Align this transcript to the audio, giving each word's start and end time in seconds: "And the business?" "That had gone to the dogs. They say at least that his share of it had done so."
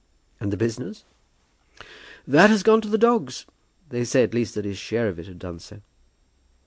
"And 0.39 0.51
the 0.51 0.57
business?" 0.57 1.05
"That 2.25 2.49
had 2.49 2.63
gone 2.63 2.81
to 2.81 2.87
the 2.87 2.97
dogs. 2.97 3.45
They 3.89 4.03
say 4.03 4.23
at 4.23 4.33
least 4.33 4.55
that 4.55 4.65
his 4.65 4.79
share 4.79 5.09
of 5.09 5.19
it 5.19 5.27
had 5.27 5.37
done 5.37 5.59
so." 5.59 5.83